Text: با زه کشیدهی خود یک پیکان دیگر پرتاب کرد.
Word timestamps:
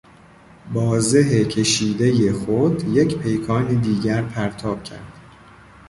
با 0.73 0.99
زه 0.99 1.45
کشیدهی 1.45 2.31
خود 2.31 2.87
یک 2.87 3.17
پیکان 3.17 3.73
دیگر 3.81 4.21
پرتاب 4.21 4.83
کرد. 4.83 5.17